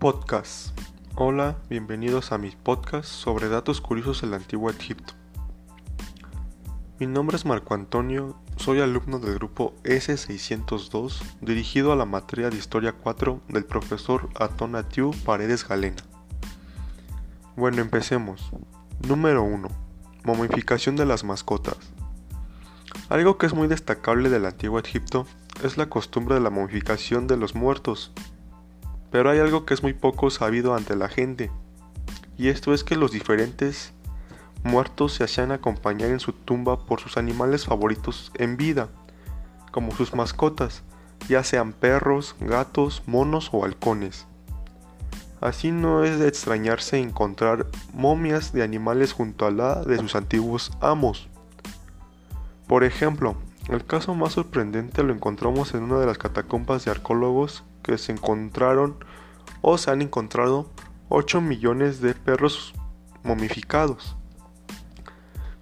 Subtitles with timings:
[0.00, 0.70] Podcast.
[1.14, 5.12] Hola, bienvenidos a mi podcast sobre datos curiosos del antiguo Egipto.
[6.98, 12.56] Mi nombre es Marco Antonio, soy alumno del grupo S602 dirigido a la materia de
[12.56, 16.02] Historia 4 del profesor Atonatiu Paredes Galena.
[17.54, 18.52] Bueno, empecemos.
[19.06, 19.68] Número 1.
[20.24, 21.76] Momificación de las mascotas.
[23.10, 25.26] Algo que es muy destacable del antiguo Egipto
[25.62, 28.14] es la costumbre de la momificación de los muertos.
[29.10, 31.50] Pero hay algo que es muy poco sabido ante la gente,
[32.36, 33.92] y esto es que los diferentes
[34.62, 38.88] muertos se hacían acompañar en su tumba por sus animales favoritos en vida,
[39.72, 40.82] como sus mascotas,
[41.28, 44.26] ya sean perros, gatos, monos o halcones.
[45.40, 50.70] Así no es de extrañarse encontrar momias de animales junto a la de sus antiguos
[50.80, 51.28] amos.
[52.66, 53.36] Por ejemplo,
[53.68, 58.12] el caso más sorprendente lo encontramos en una de las catacumbas de arqueólogos que se
[58.12, 58.96] encontraron
[59.62, 60.70] o se han encontrado
[61.08, 62.74] 8 millones de perros
[63.22, 64.16] momificados.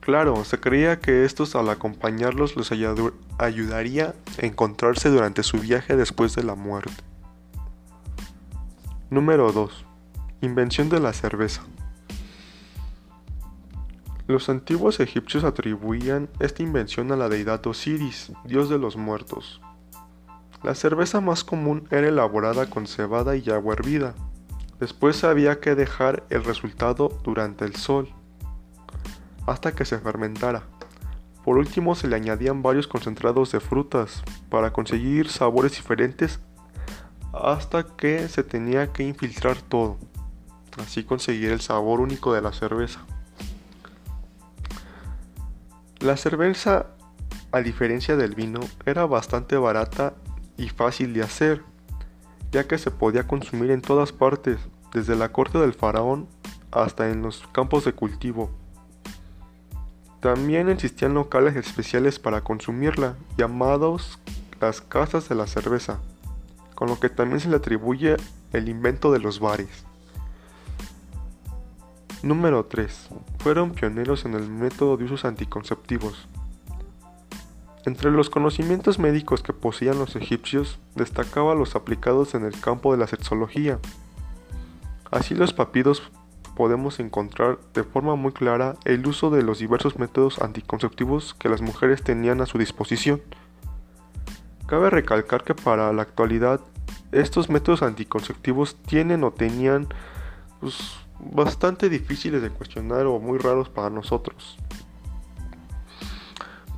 [0.00, 2.70] Claro, se creía que estos al acompañarlos les
[3.38, 7.02] ayudaría a encontrarse durante su viaje después de la muerte.
[9.10, 9.84] Número 2.
[10.42, 11.62] Invención de la cerveza.
[14.28, 19.60] Los antiguos egipcios atribuían esta invención a la deidad Osiris, dios de los muertos.
[20.62, 24.14] La cerveza más común era elaborada con cebada y agua hervida.
[24.80, 28.08] Después había que dejar el resultado durante el sol
[29.46, 30.64] hasta que se fermentara.
[31.44, 36.40] Por último se le añadían varios concentrados de frutas para conseguir sabores diferentes
[37.32, 39.98] hasta que se tenía que infiltrar todo,
[40.78, 43.00] así conseguir el sabor único de la cerveza.
[46.00, 46.86] La cerveza,
[47.52, 50.14] a diferencia del vino, era bastante barata
[50.56, 51.62] y fácil de hacer,
[52.52, 54.58] ya que se podía consumir en todas partes,
[54.92, 56.28] desde la corte del faraón
[56.70, 58.50] hasta en los campos de cultivo.
[60.20, 64.18] También existían locales especiales para consumirla, llamados
[64.60, 66.00] las casas de la cerveza,
[66.74, 68.16] con lo que también se le atribuye
[68.52, 69.84] el invento de los bares.
[72.22, 73.08] Número 3.
[73.38, 76.26] Fueron pioneros en el método de usos anticonceptivos.
[77.86, 82.98] Entre los conocimientos médicos que poseían los egipcios, destacaba los aplicados en el campo de
[82.98, 83.78] la sexología.
[85.12, 86.02] Así los papidos
[86.56, 91.62] podemos encontrar de forma muy clara el uso de los diversos métodos anticonceptivos que las
[91.62, 93.22] mujeres tenían a su disposición.
[94.66, 96.60] Cabe recalcar que para la actualidad
[97.12, 99.86] estos métodos anticonceptivos tienen o tenían
[100.58, 104.58] pues, bastante difíciles de cuestionar o muy raros para nosotros.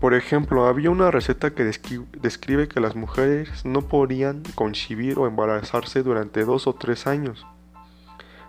[0.00, 6.04] Por ejemplo, había una receta que describe que las mujeres no podían concebir o embarazarse
[6.04, 7.44] durante dos o tres años.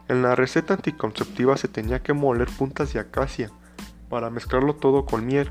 [0.07, 3.51] En la receta anticonceptiva se tenía que moler puntas de acacia
[4.09, 5.49] para mezclarlo todo con miel.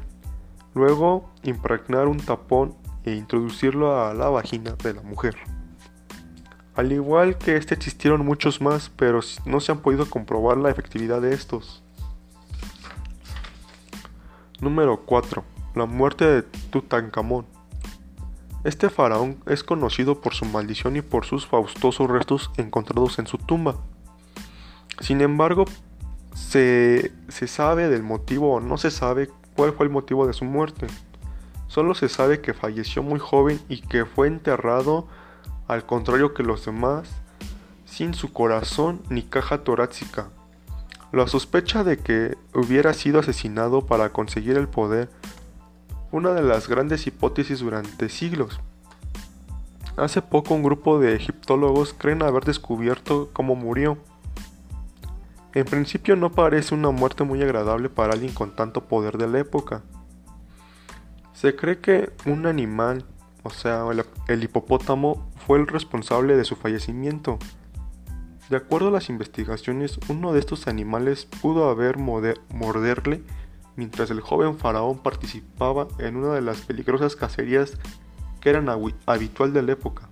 [0.73, 5.37] Luego impregnar un tapón e introducirlo a la vagina de la mujer.
[6.77, 11.21] Al igual que este existieron muchos más, pero no se han podido comprobar la efectividad
[11.21, 11.83] de estos.
[14.61, 15.58] Número 4.
[15.75, 17.47] La muerte de Tutankamón.
[18.65, 23.39] Este faraón es conocido por su maldición y por sus faustosos restos encontrados en su
[23.39, 23.77] tumba.
[25.01, 25.65] Sin embargo,
[26.35, 30.87] se, sabe del motivo o no se sabe cuál fue el motivo de su muerte.
[31.67, 35.07] Solo se sabe que falleció muy joven y que fue enterrado
[35.67, 37.11] al contrario que los demás,
[37.85, 40.31] sin su corazón ni caja torácica.
[41.13, 45.11] La sospecha de que hubiera sido asesinado para conseguir el poder,
[46.11, 48.61] una de las grandes hipótesis durante siglos.
[49.97, 53.99] Hace poco un grupo de egiptólogos creen haber descubierto cómo murió.
[55.55, 59.41] En principio no parece una muerte muy agradable para alguien con tanto poder de la
[59.41, 59.83] época.
[61.33, 63.05] Se cree que un animal,
[63.43, 63.85] o sea,
[64.29, 67.39] el, hipopótamo, fue el responsable de su fallecimiento.
[68.51, 73.23] De acuerdo a las investigaciones, uno de estos animales pudo haber morderle
[73.79, 77.79] mientras el joven faraón participaba en una de las peligrosas cacerías
[78.41, 80.09] que eran habitual de la época.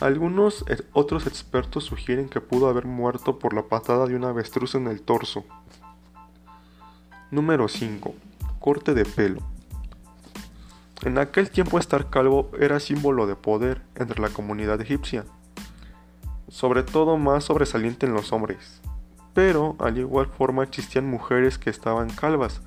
[0.00, 4.88] Algunos otros expertos sugieren que pudo haber muerto por la patada de una avestruz en
[4.88, 5.44] el torso.
[7.30, 8.12] Número 5.
[8.58, 9.40] Corte de pelo.
[11.02, 15.26] En aquel tiempo estar calvo era símbolo de poder entre la comunidad egipcia,
[16.48, 18.80] sobre todo más sobresaliente en los hombres.
[19.34, 22.62] Pero al igual forma existían mujeres que estaban calvas.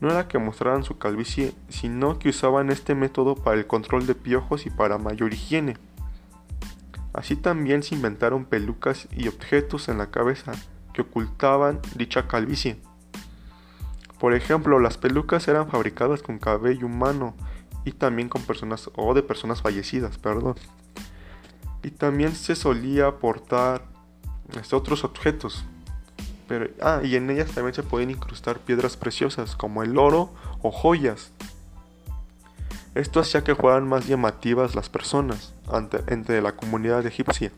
[0.00, 4.14] No era que mostraran su calvicie, sino que usaban este método para el control de
[4.14, 5.76] piojos y para mayor higiene.
[7.14, 10.52] Así también se inventaron pelucas y objetos en la cabeza
[10.92, 12.76] que ocultaban dicha calvicie.
[14.18, 17.34] Por ejemplo, las pelucas eran fabricadas con cabello humano
[17.84, 20.56] y también con personas o de personas fallecidas, perdón.
[21.82, 23.86] Y también se solía portar
[24.58, 25.66] este, otros objetos.
[26.46, 30.32] Pero, ah, y en ellas también se pueden incrustar piedras preciosas como el oro
[30.62, 31.32] o joyas.
[32.94, 35.52] Esto hacía que fueran más llamativas las personas
[36.06, 37.50] entre la comunidad egipcia.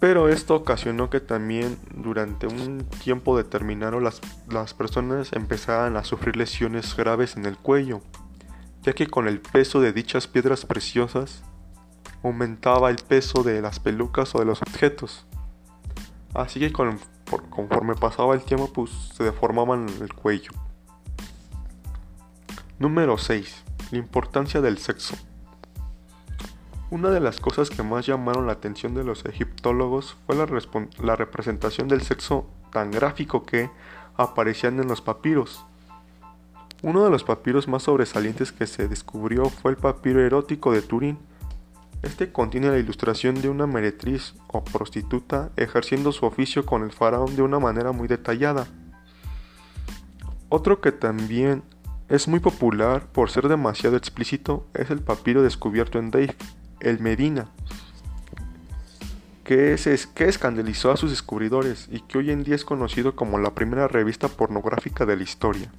[0.00, 4.20] Pero esto ocasionó que también durante un tiempo determinado las,
[4.50, 8.00] las personas empezaran a sufrir lesiones graves en el cuello,
[8.82, 11.44] ya que con el peso de dichas piedras preciosas
[12.24, 15.26] aumentaba el peso de las pelucas o de los objetos.
[16.34, 20.52] Así que conforme pasaba el tiempo pues se deformaban el cuello.
[22.78, 23.64] Número 6.
[23.92, 25.14] La importancia del sexo.
[26.90, 30.46] Una de las cosas que más llamaron la atención de los egiptólogos fue la,
[31.00, 33.70] la, representación del sexo tan gráfico que
[34.16, 35.64] aparecían en los papiros.
[36.82, 41.18] Uno de los papiros más sobresalientes que se descubrió fue el papiro erótico de Turín.
[42.02, 47.36] Este contiene la ilustración de una meretriz o prostituta ejerciendo su oficio con el faraón
[47.36, 48.66] de una manera muy detallada.
[50.48, 51.62] Otro que también
[52.08, 56.36] es muy popular por ser demasiado explícito es el papiro descubierto en Dave,
[56.80, 57.48] el Medina,
[59.44, 59.76] que,
[60.14, 63.86] que escandalizó a sus descubridores y que hoy en día es conocido como la primera
[63.86, 65.72] revista pornográfica de la historia.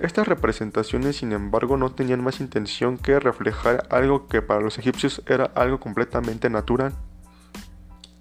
[0.00, 5.22] Estas representaciones, sin embargo, no tenían más intención que reflejar algo que para los egipcios
[5.26, 6.94] era algo completamente natural.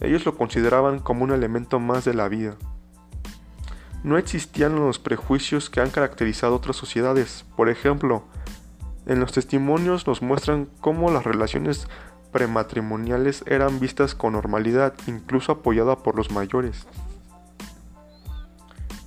[0.02, 2.58] Ellos lo consideraban como un elemento más de la vida
[4.04, 7.46] no existían los prejuicios que han caracterizado otras sociedades.
[7.56, 8.24] Por ejemplo,
[9.06, 11.88] en los testimonios nos muestran cómo las relaciones
[12.32, 16.88] prematrimoniales eran vistas con normalidad, incluso apoyada por los mayores.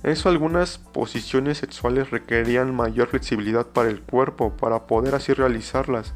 [0.03, 6.13] Eso algunas posiciones sexuales requerían mayor flexibilidad para el cuerpo para poder así realizarlas,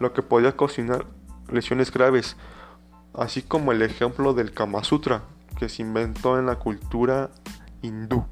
[0.00, 1.06] lo que podía ocasionar
[1.48, 2.36] lesiones graves,
[3.14, 5.22] así como el ejemplo del Kama Sutra,
[5.58, 7.30] que se inventó en la cultura
[7.82, 8.24] hindú,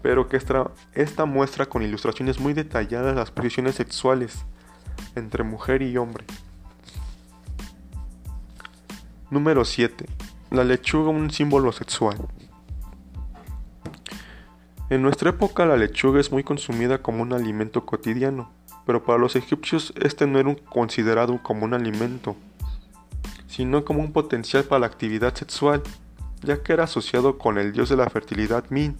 [0.00, 4.44] pero que esta, muestra con ilustraciones muy detalladas las posiciones sexuales
[5.16, 6.24] entre mujer y hombre.
[9.28, 10.06] Número 7.
[10.50, 12.28] La lechuga un símbolo sexual.
[14.90, 18.50] En nuestra época la lechuga es muy consumida como un alimento cotidiano,
[18.84, 22.36] pero para los egipcios este no era considerado como un alimento,
[23.46, 25.82] sino como un potencial para la actividad sexual
[26.42, 28.96] ya que era asociado con el dios de la fertilidad Min.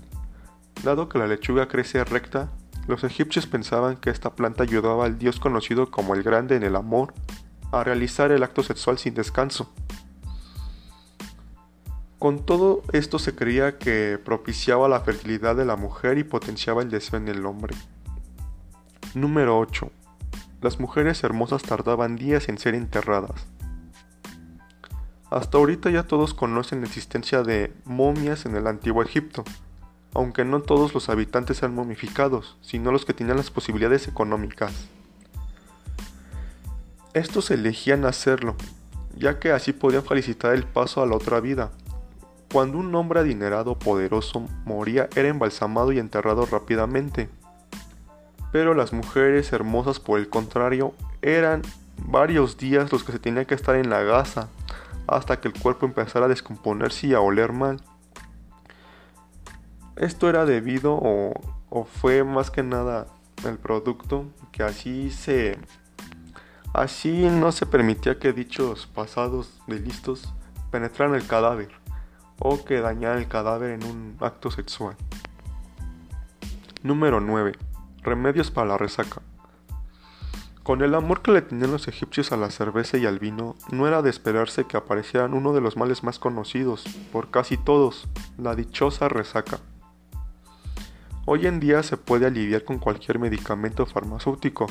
[0.84, 2.50] Dado que la lechuga crece recta,
[2.86, 6.76] los egipcios pensaban que esta planta ayudaba al dios conocido como el Grande en el
[6.76, 7.14] amor
[7.72, 9.72] a realizar el acto sexual sin descanso.
[12.20, 16.90] Con todo esto se creía que propiciaba la fertilidad de la mujer y potenciaba el
[16.90, 17.75] deseo en el hombre.
[19.14, 19.90] Número 8.
[20.61, 23.46] Las mujeres hermosas tardaban días en ser enterradas.
[25.31, 29.43] Hasta ahorita ya todos conocen la existencia de momias en el antiguo Egipto,
[30.12, 34.74] aunque no todos los habitantes sean momificados, sino los que tenían las posibilidades económicas.
[37.15, 38.56] Estos elegían hacerlo,
[39.17, 41.70] ya que así podían felicitar el paso a la otra vida.
[42.52, 47.30] Cuando un hombre adinerado poderoso moría era embalsamado y enterrado rápidamente.
[48.50, 51.62] Pero las mujeres hermosas por el contrario eran
[52.06, 54.48] varios días los que se tenían que estar en la gasa
[55.06, 57.80] hasta que el cuerpo empezara a descomponerse y a oler mal.
[59.96, 63.06] Esto era debido o, fue más que nada
[63.44, 65.56] el producto que así se
[66.74, 70.34] así no se permitía que dichos pasados de listos
[70.70, 71.80] penetraran el cadáver
[72.41, 74.97] o que dañaran el cadáver en un acto sexual.
[76.82, 77.53] Número 9.
[78.03, 79.23] Remedios para la resaca.
[80.63, 83.87] Con el amor que le tenían los egipcios a la cerveza y al vino, no
[83.87, 88.55] era de esperarse que aparecieran uno de los males más conocidos por casi todos, la
[88.55, 89.59] dichosa resaca.
[91.27, 94.67] Hoy en día se puede aliviar con cualquier medicamento farmacéutico,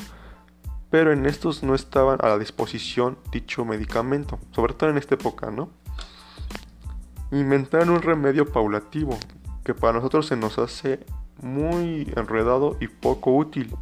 [0.90, 5.50] pero en estos no estaban a la disposición dicho medicamento, sobre todo en esta época,
[5.50, 5.70] ¿no?
[7.32, 9.18] Inventaron un remedio paulativo,
[9.64, 11.04] que para nosotros se nos hace
[11.40, 13.74] muy enredado y poco útil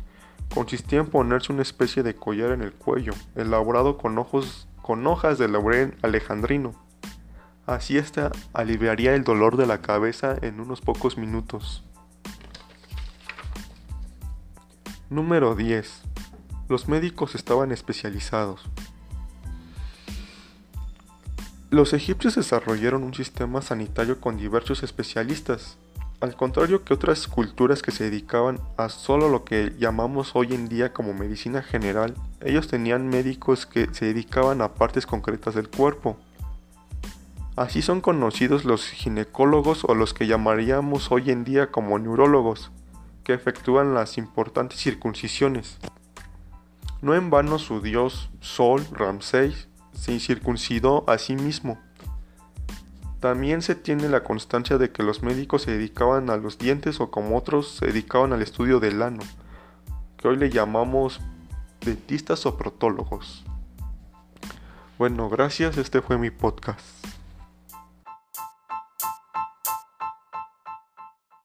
[0.52, 5.94] Consistía en ponerse una especie de collar en el cuello, elaborado con, hojas de laurel
[6.02, 6.74] alejandrino.
[7.66, 11.84] Así ésta aliviaría el dolor de la cabeza en unos pocos minutos.
[15.10, 16.02] Número 10.
[16.68, 18.64] Los médicos estaban especializados.
[21.70, 25.76] Los egipcios desarrollaron un sistema sanitario con diversos especialistas,
[26.20, 30.68] al contrario que otras culturas que se dedicaban a solo lo que llamamos hoy en
[30.68, 36.16] día como medicina general, ellos tenían médicos que se dedicaban a partes concretas del cuerpo.
[37.54, 42.72] Así son conocidos los ginecólogos o los que llamaríamos hoy en día como neurólogos,
[43.22, 45.78] que efectúan las importantes circuncisiones.
[47.00, 49.67] No en vano su dios Sol, Ramsés,
[49.98, 51.78] se circuncidó a sí mismo.
[53.20, 57.10] También se tiene la constancia de que los médicos se dedicaban a los dientes o
[57.10, 59.22] como otros se dedicaban al estudio del ano,
[60.16, 61.20] que hoy le llamamos
[61.80, 63.44] dentistas o protólogos.
[64.98, 66.80] Bueno, gracias, este fue mi podcast.